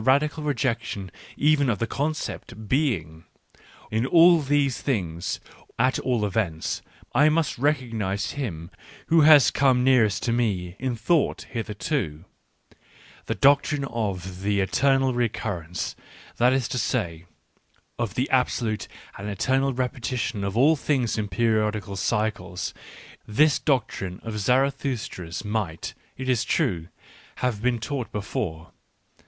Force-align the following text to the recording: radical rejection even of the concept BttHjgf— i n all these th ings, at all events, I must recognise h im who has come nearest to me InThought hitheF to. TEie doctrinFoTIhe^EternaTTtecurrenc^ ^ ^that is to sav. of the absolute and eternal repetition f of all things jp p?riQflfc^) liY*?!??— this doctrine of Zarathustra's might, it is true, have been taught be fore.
radical 0.03 0.43
rejection 0.43 1.11
even 1.37 1.69
of 1.69 1.77
the 1.77 1.85
concept 1.85 2.67
BttHjgf— 2.67 3.23
i 3.53 3.61
n 3.91 4.07
all 4.07 4.41
these 4.41 4.81
th 4.81 4.97
ings, 4.97 5.39
at 5.77 5.99
all 5.99 6.25
events, 6.25 6.81
I 7.13 7.29
must 7.29 7.59
recognise 7.59 8.33
h 8.33 8.39
im 8.39 8.71
who 9.09 9.21
has 9.21 9.51
come 9.51 9.83
nearest 9.83 10.23
to 10.23 10.33
me 10.33 10.75
InThought 10.79 11.45
hitheF 11.53 11.77
to. 11.77 12.25
TEie 13.27 13.35
doctrinFoTIhe^EternaTTtecurrenc^ 13.39 15.31
^ 15.31 15.95
^that 16.39 16.51
is 16.51 16.67
to 16.69 16.79
sav. 16.79 17.19
of 17.99 18.15
the 18.15 18.27
absolute 18.31 18.87
and 19.19 19.29
eternal 19.29 19.71
repetition 19.71 20.39
f 20.43 20.47
of 20.47 20.57
all 20.57 20.75
things 20.75 21.15
jp 21.15 21.29
p?riQflfc^) 21.29 22.31
liY*?!??— 22.49 22.73
this 23.39 23.59
doctrine 23.59 24.19
of 24.23 24.39
Zarathustra's 24.39 25.45
might, 25.45 25.93
it 26.17 26.27
is 26.27 26.43
true, 26.43 26.87
have 27.35 27.61
been 27.61 27.77
taught 27.77 28.11
be 28.11 28.21
fore. 28.21 28.71